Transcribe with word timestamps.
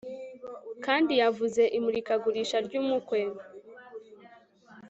kandi 0.85 1.11
yavuze 1.21 1.61
imurikagurisha 1.77 2.57
ry'umukwe 2.65 3.19